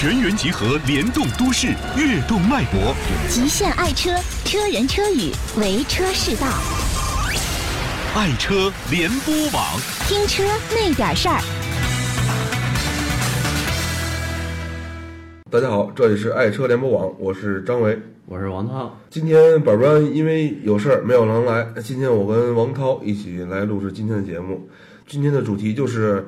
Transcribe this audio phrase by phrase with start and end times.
[0.00, 2.96] 全员集合，联动都市，跃动脉搏。
[3.28, 4.10] 极限爱车，
[4.46, 5.30] 车人车语，
[5.60, 6.46] 为车是道。
[8.14, 9.78] 爱车联播网，
[10.08, 11.38] 听车那点事儿。
[15.50, 18.00] 大家好，这里是爱车联播网，我是张维。
[18.24, 24.66] 我是王涛，今天板砖因为有事儿没有能来，今天我跟王涛一起来录制今天的节目。
[25.06, 26.26] 今天的主题就是，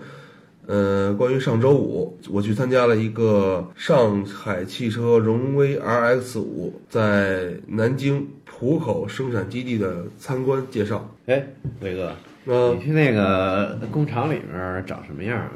[0.67, 11.09] 呃，关于上周五我去参加了一个上海汽车荣威 RX 五在南京浦口生产基地的参观介绍。
[11.27, 11.45] 哎，
[11.81, 12.13] 伟哥，
[12.47, 15.51] 嗯你去那个工厂里面长什么样啊？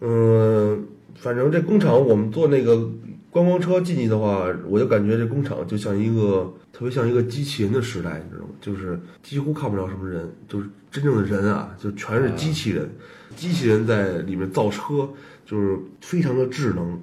[0.00, 2.88] 嗯，反正这工厂我们做那个
[3.32, 8.50] 观光车进去的话，我就感觉这工厂就像一个特别像一个机器人的时代，你知道吗？
[8.60, 12.88] 就是几乎看不着什么人，就是真正的人啊，就全是机器人，
[13.34, 15.08] 机器人在里面造车，
[15.46, 17.00] 就是非常的智能，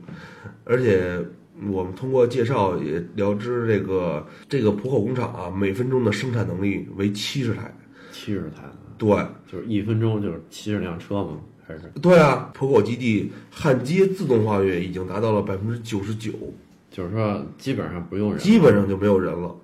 [0.64, 1.20] 而且。
[1.70, 7.70] 我们通过介绍也了知，这个这个浦口工厂啊，每分钟的生产能力为七十台。
[8.14, 8.64] 七十台，
[8.98, 9.10] 对，
[9.46, 11.38] 就是一分钟就是七十辆车吗？
[12.02, 16.32] 对啊，浦口基地焊接自动化率已经达到了百分之九十九。
[16.92, 19.56] 就是说基本上不用人，基本上就没有人了。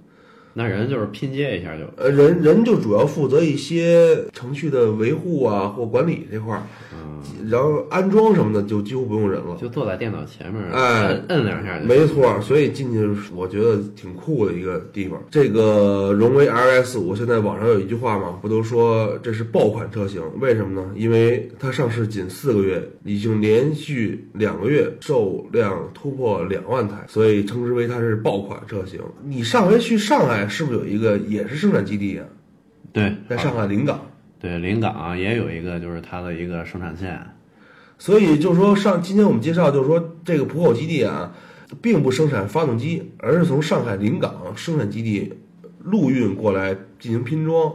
[0.57, 9.57] 那人就是拼接一下就，呃，人人就主要负责一些程序的维护啊或管理这块儿，嗯，然后安装什么的就几乎不用人了。
[9.59, 15.21] 就坐在电脑前面，哎摁摁两下就，没错，所以进去我觉得挺酷的一个地方。
[15.29, 20.21] 这个荣威 RS 五现在网上有一句话嘛，不都说这是爆款车型？
[20.39, 20.89] 为什么呢？
[20.95, 29.01] 因为它上市仅四个月，已经连续两个月售量突破两万台，所以称之为它是爆款车型。
[29.25, 32.25] 你上回去上海是不是有一个也是生产基地啊？
[32.93, 33.99] 对，在上海临港。
[34.39, 37.19] 对临港也有一个就是它的一个生产线，
[37.97, 41.33] 所以就是说上今天我们介绍就是说这个浦口基地啊，
[41.81, 45.33] 并不生产发动机，而是从上海临港生产基地
[45.83, 47.73] 陆运过来进行拼装。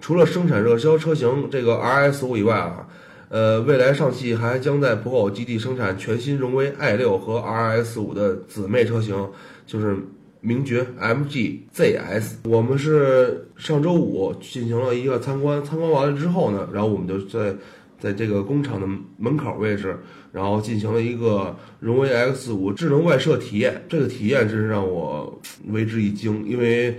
[0.00, 2.88] 除了生产热销车型这个 RS 五以外啊，
[3.28, 9.28] 呃，未来上汽还将在浦口基地生产全新荣威 i 六和 RS 五的姊妹车型，
[9.66, 9.96] 就是
[10.40, 12.34] 名爵 MG ZS。
[12.44, 17.54] 我们是上周五进行了一个参观，参观完了之后呢，然后我们就在
[17.98, 19.98] 在这个工厂的门口位置，
[20.32, 23.82] 然后进行了一个荣威 X 五智能外设体验。
[23.88, 26.96] 这个体验真是让我为之一惊，因为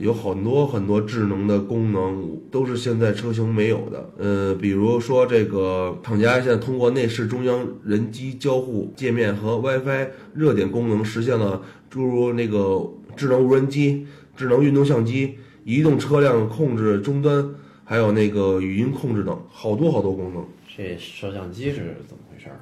[0.00, 4.10] 有很多很多智能的功能都是现在车型没有的。
[4.18, 11.60] 呃，比如说这个厂家现在通过内饰中央人机交互界面和 WiFi 热点功能，实现了
[11.90, 17.54] 诸如那个智能无人机、智能运动相机、移动车辆控制终端。
[17.84, 20.46] 还有那个语音控制等，好多好多功能。
[20.76, 22.54] 这摄像机是怎么回事儿？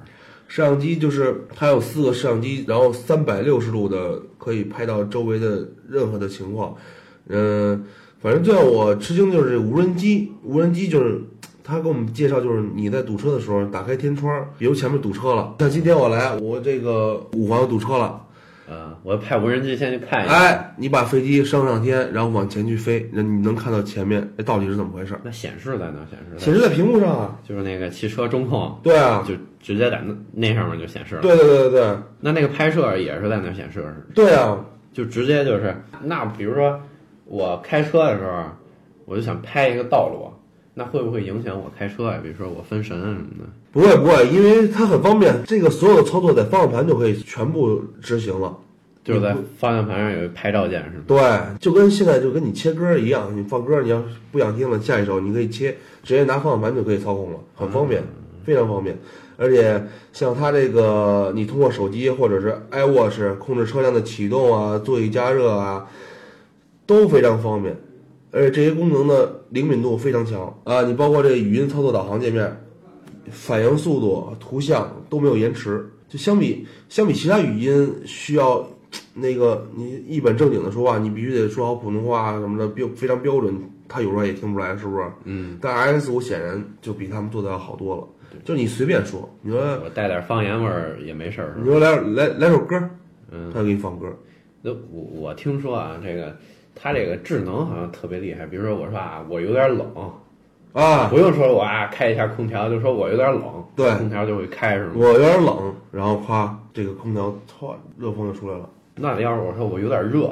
[0.46, 6.74] 摄像机就是它有四个摄像机，然后三百六十度的可以拍到周围的任何的情况。
[7.28, 7.84] 嗯，
[8.20, 11.20] 反正最让我吃惊就是这无人机，无人机就是
[11.62, 18.24] 他给我们介绍，就是你在堵车的时候打开天窗，比如前面堵车了，像今天我来，我这个五环堵车了。
[18.70, 20.34] 啊，我派无人机先去看一下。
[20.34, 25.18] 哎，你把飞机升上天，然后往前去飞，那你能看到前面哎到底是怎么回事？
[25.24, 25.94] 那显示在哪？
[26.10, 27.38] 显示在显示在屏幕上啊。
[27.48, 31.22] 就是那个汽车中控，对啊，就直接在那那上面就显示了。
[31.22, 34.62] 对对对对对那那个拍摄也是在那显示，对啊，
[34.92, 36.78] 就直接就是那比如说
[37.28, 38.44] 我开车的时候，
[39.04, 40.32] 我就想拍一个道路，
[40.74, 42.18] 那会不会影响我开车呀？
[42.22, 43.44] 比如说我分神啊什么的。
[43.70, 48.56] 不会不会，因为它很方便，这个所有的操作在方向盘就可以全部执行了。
[49.04, 51.04] 就是在方向盘上有一拍照键是吗？
[51.06, 58.02] 对，就跟现在就跟你切歌一样，你放歌，你要不想听了，下一首你可以切，直接拿方向盘就可以操控了，很方便，
[58.44, 58.98] 非常方便。
[59.38, 65.86] 而且像它这个，你通过手机或者是 iWatch 控制车辆的启动啊、座椅加热啊，
[66.88, 67.76] 都非常方便。
[68.32, 70.82] 而且这些功能的灵敏度非常强啊！
[70.82, 72.60] 你包括这语音操作导航界面，
[73.30, 75.88] 反应速度、图像都没有延迟。
[76.08, 78.66] 就相比相比其他语音需要
[79.14, 83.54] 那个你一本正经的说话，你必须得说好普通话啊什么的标非常标准，
[83.88, 85.04] 他有时候也听不出来，是不是？
[85.24, 88.04] 嗯，但 RS 五显然就比他们做的要好多了。
[88.44, 91.64] 就你随便说，你说我带点方言味儿也没事儿你？
[91.64, 92.78] 说来来来首歌，
[93.30, 94.06] 嗯，他就给你放歌。
[94.60, 96.36] 那我我听说啊，这个
[96.80, 98.46] 它这个智能好像特别厉害。
[98.46, 99.86] 比如说我说啊，我有点冷，
[100.72, 103.42] 啊，不用说我啊开一下空调，就说我有点冷，
[103.74, 104.92] 对空调就会开是吗？
[104.96, 110.30] 我有点冷，然后夸这个空调唰，热风就出来了，那要是我说我有点热，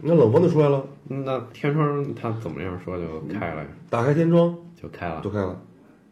[0.00, 3.04] 那冷风就出来了，那天窗它怎么样说就
[3.38, 5.30] 开了，打开天窗就开了就。
[5.30, 5.60] 开了。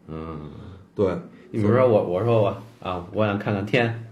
[0.09, 0.39] 嗯，
[0.95, 1.13] 对，
[1.51, 4.06] 你比如说我我说我啊，我想看看天，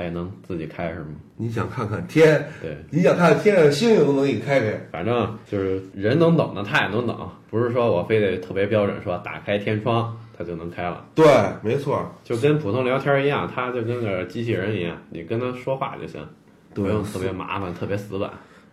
[0.00, 1.08] 它也能自己开是吗？
[1.36, 4.88] 你想看看天，对，你想看看天上的星星都能给你开开。
[4.90, 7.14] 反正就是人能等的，它也能等，
[7.50, 11.26] 不是说我非得特别标准说打开天窗它就能开了，对，
[11.62, 16.26] 没错，就跟普通聊天一样，它就跟个机器人一样，你跟它说话就行，
[16.72, 18.30] 不用特别麻烦、特别死板。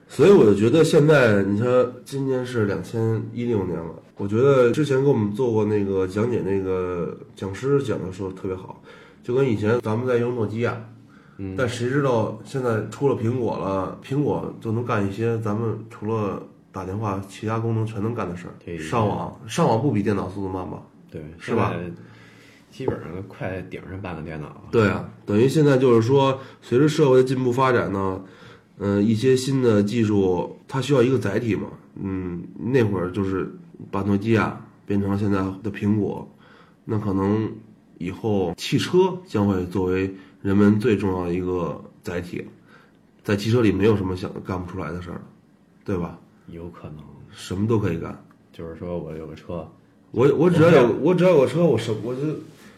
[0.08, 8.82] 所以我就觉得现在，你说今年是两千一六年了，我觉得之前给我们做过那个讲解，那个讲师讲的说特别好，
[9.22, 10.82] 就跟以前咱们在用诺基亚，
[11.38, 16.42] 嗯但谁知道现在出了苹果了，苹果就能干一些咱们除了
[16.72, 18.54] 打电话，其他功能全能干的事儿。
[18.64, 20.82] 对上网，上网不比电脑速度慢吧？
[21.10, 21.74] 对，是吧
[22.70, 24.62] 基本上快顶上半个电脑了。
[24.72, 28.22] 对啊，等于现在就是说，随着社会的进步发展呢，
[28.78, 33.52] 嗯、一些新的技术它需要一个载体嘛，嗯，那会儿就是
[33.90, 36.30] 把诺基亚变成现在的苹果，
[36.86, 37.52] 那可能
[37.98, 42.46] 以后汽车将会作为人们最重要的一个载体，
[43.24, 45.22] 在汽车里没有什么想干不出来的事儿，
[45.84, 46.20] 对吧？
[46.48, 48.18] 有可能什么都可以干，
[48.54, 49.70] 就是说我有个车，
[50.12, 52.22] 我我只要有我只要有车，我什我就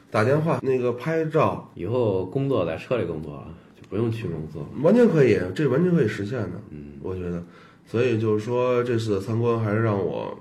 [0.10, 3.46] 打电话那个拍照，以后工作在车里工作，
[3.80, 4.66] 就不用去公司了。
[4.82, 6.62] 完全可以，这完全可以实现的。
[6.72, 7.44] 嗯，我觉得，
[7.86, 10.36] 所以就是说，这次的参观还是让我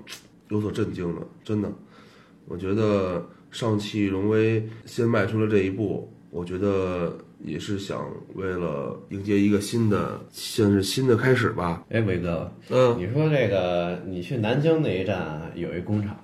[0.47, 1.71] 有所震惊的，真的。
[2.47, 8.05] 我觉得上汽荣威先迈出了这一步，我觉得也是想
[8.35, 11.83] 为了迎接一个新的，算是新的开始吧。
[11.89, 16.15] 哎，伟哥，嗯，你说这个，你去南京那一站有一工厂，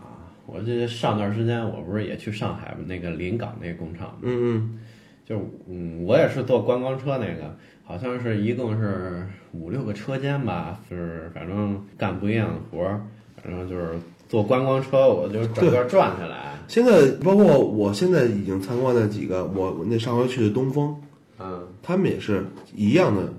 [0.46, 4.80] 我记得上段时间我不是也去上海那个临港那个工厂吗，嗯。
[5.26, 13.02] 就嗯，我也是坐观光车那个，好像是一共是五六个车间吧，就是反正干不一样的活儿，
[13.42, 13.94] 反正就是
[14.36, 20.94] 坐观光车，我就整个转下来，现在包括我现在已经参观了几个，我我那上回去的东风，
[21.40, 22.46] 嗯，他们也是
[22.76, 23.32] 一样的。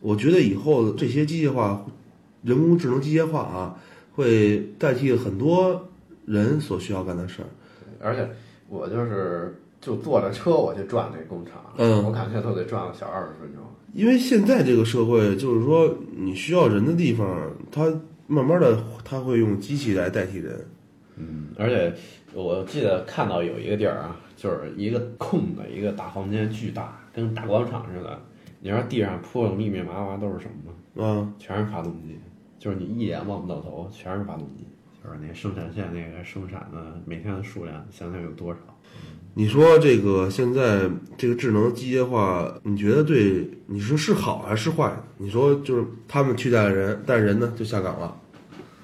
[0.00, 1.86] 我觉得以后这些机械化、
[2.42, 3.78] 人工智能机械化啊，
[4.16, 5.88] 会代替很多
[6.26, 7.46] 人所需要干的事儿。
[8.00, 8.28] 而且
[8.68, 13.62] 我就是就坐着车我去转那工厂，嗯我感觉都得转个小二十分钟。
[13.94, 17.28] 因为现在这个社会，就是说你需要人的地方，
[17.70, 17.88] 它
[18.32, 20.66] 慢慢的他会用机器来代替人。
[21.16, 21.94] 嗯，而且
[22.32, 28.18] 我记得看到有一个地儿啊，就是一个空的一个大房间，巨大，跟大广场似的。
[28.60, 31.04] 你知道地上铺的密密麻麻都是什么吗？
[31.04, 32.18] 啊，全是发动机，
[32.58, 34.64] 就是你一眼望不到头，全是发动机。
[35.04, 38.60] 就是那生产线那个生产的每天的数量，想想有多少？
[39.34, 44.94] 你说这个现在这个智能机械化，你觉得对你说是好还是坏？
[45.18, 48.16] 你说就是他们取代了人，但人呢就下岗了。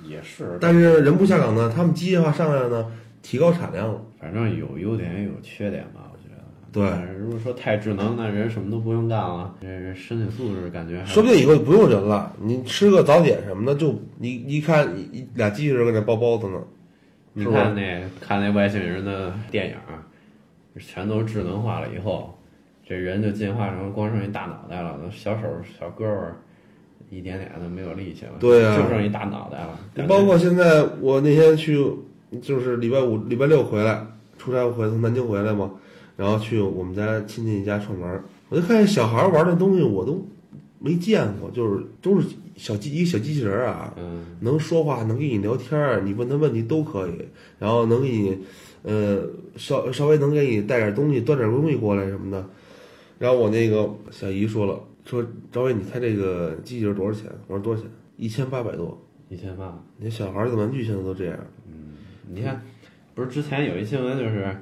[0.08, 4.00] 也是，但是人不下岗呢，他们机械化上来了呢，提高产量了。
[4.18, 6.42] 反正有优点也有缺点吧，我觉得。
[6.70, 16.60] 对如果说太智能，那人什么都不用干了，这这身体素质感觉说不定以后就不用人了，你吃个早点什么的，就你一看一一俩机器人搁那包包子呢。
[17.32, 20.02] 你看那看那外星人的电影儿，
[20.80, 22.36] 全都智能化了以后，
[22.84, 25.42] 这人就进化成光剩一大脑袋了，那小手
[25.78, 26.36] 小胳膊儿
[27.10, 30.06] 一点点的没有力气了，对啊就剩一大脑袋了。
[30.06, 31.84] 包括现在我那天去，
[32.42, 34.06] 就是礼拜五、礼拜六回来
[34.36, 35.70] 出差回从南京回来嘛，
[36.16, 40.26] 然后去我们家亲戚家串门儿，我就看见小孩玩的东西我都
[40.78, 47.12] 没见过，就是都是小机一个小机器人儿啊，嗯，能说话，能跟你聊天儿，你问他问题都可以，
[47.58, 48.38] 然后能给你，
[48.82, 49.22] 呃，
[49.56, 52.44] 稍稍微能给你带点东西，端点东西过来什么的。
[53.18, 54.78] 然后我那个小姨说了，
[55.08, 57.30] 说赵伟，你猜这个机器人多少钱？
[57.46, 57.90] 我说多少钱？
[58.18, 59.02] 一千八百多。
[59.30, 59.74] 一千八。
[59.96, 61.94] 你小孩儿的玩具现在都这样，嗯
[62.30, 62.60] 你看，
[63.14, 64.54] 不是之前有一新闻，就是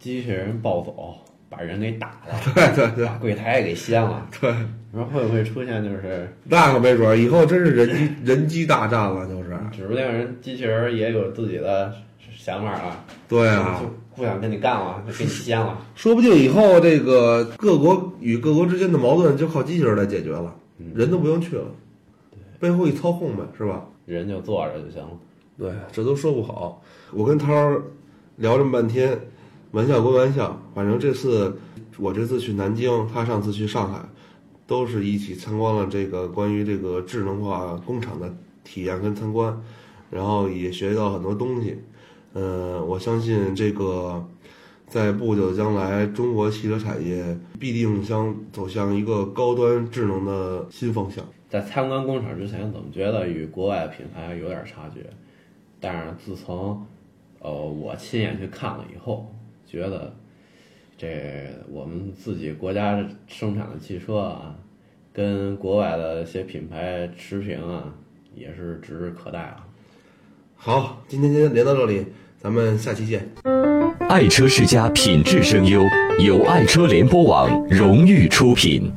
[0.00, 1.14] 机器人暴走，
[1.48, 4.28] 把人给打了， 对对对把柜台也给掀了。
[4.40, 4.52] 对，
[4.90, 9.56] 你说会不会出现就是，那可没准儿，以后真是人机人机大战了，就是。
[9.70, 11.94] 指不定人机器人也有自己的
[12.30, 15.76] 想法了，对啊就，不想跟你干了，就给你掀了。
[15.96, 20.54] 说不定以后这个各国与各国之间的矛盾就靠机器人来解决了，
[20.94, 21.64] 人都不用去了，
[22.60, 23.84] 背后一操控呗，是吧？
[24.06, 25.10] 人就坐着就行了。
[25.58, 26.80] 对，这都说不好。
[27.10, 27.82] 我跟涛儿
[28.36, 29.18] 聊这么半天，
[29.72, 31.58] 玩笑归玩笑，反正这次
[31.98, 33.98] 我这次去南京，他上次去上海，
[34.68, 39.60] 都是一起参观了这个关于这个智能化工厂的体验跟参观，
[40.10, 41.76] 然后也学到很多东西。
[42.34, 44.26] 呃，我相信这个
[44.86, 51.24] 在不久的将来，中国汽车产业必定将走向一个高端智能的新方向。
[51.48, 55.04] 在参观工厂之前，总觉得与国外品牌有点差距，
[55.78, 56.86] 但是自从
[57.40, 59.30] 呃我亲眼去看了以后，
[59.66, 60.14] 觉得
[60.96, 64.54] 这我们自己国家生产的汽车啊，
[65.12, 67.94] 跟国外的一些品牌持平啊，
[68.34, 69.66] 也是指日可待啊。
[70.64, 72.06] 好，今天先连到这里，
[72.40, 73.28] 咱们下期见。
[74.08, 75.82] 爱车世家品质声优，
[76.20, 78.92] 由爱车联播网荣誉出品。